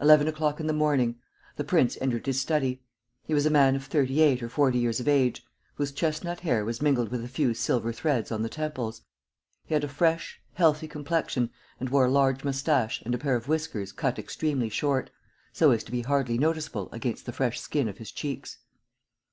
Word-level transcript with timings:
Eleven 0.00 0.26
o'clock 0.26 0.58
in 0.58 0.66
the 0.66 0.72
morning. 0.72 1.20
The 1.54 1.62
prince 1.62 1.96
entered 2.00 2.26
his 2.26 2.40
study. 2.40 2.82
He 3.28 3.32
was 3.32 3.46
a 3.46 3.48
man 3.48 3.76
of 3.76 3.84
thirty 3.84 4.20
eight 4.20 4.42
or 4.42 4.48
forty 4.48 4.76
years 4.80 4.98
of 4.98 5.06
age, 5.06 5.46
whose 5.76 5.92
chestnut 5.92 6.40
hair 6.40 6.64
was 6.64 6.82
mingled 6.82 7.10
with 7.12 7.22
a 7.24 7.28
few 7.28 7.54
silver 7.54 7.92
threads 7.92 8.32
on 8.32 8.42
the 8.42 8.48
temples. 8.48 9.02
He 9.64 9.74
had 9.74 9.84
a 9.84 9.88
fresh, 9.88 10.40
healthy 10.54 10.88
complexion 10.88 11.50
and 11.78 11.90
wore 11.90 12.06
a 12.06 12.10
large 12.10 12.42
mustache 12.42 13.02
and 13.02 13.14
a 13.14 13.18
pair 13.18 13.36
of 13.36 13.46
whiskers 13.46 13.92
cut 13.92 14.18
extremely 14.18 14.68
short, 14.68 15.12
so 15.52 15.70
as 15.70 15.84
to 15.84 15.92
be 15.92 16.02
hardly 16.02 16.38
noticeable 16.38 16.88
against 16.90 17.24
the 17.24 17.32
fresh 17.32 17.60
skin 17.60 17.86
of 17.86 17.98
his 17.98 18.10
cheeks. 18.10 18.58